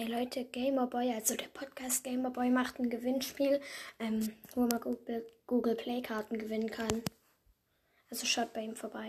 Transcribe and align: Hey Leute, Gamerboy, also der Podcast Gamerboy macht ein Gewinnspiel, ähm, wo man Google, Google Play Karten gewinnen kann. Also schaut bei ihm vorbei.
Hey 0.00 0.06
Leute, 0.06 0.44
Gamerboy, 0.44 1.12
also 1.12 1.34
der 1.34 1.48
Podcast 1.48 2.04
Gamerboy 2.04 2.50
macht 2.50 2.78
ein 2.78 2.88
Gewinnspiel, 2.88 3.60
ähm, 3.98 4.32
wo 4.54 4.60
man 4.60 4.80
Google, 4.80 5.26
Google 5.44 5.74
Play 5.74 6.02
Karten 6.02 6.38
gewinnen 6.38 6.70
kann. 6.70 7.02
Also 8.08 8.24
schaut 8.24 8.52
bei 8.52 8.60
ihm 8.60 8.76
vorbei. 8.76 9.06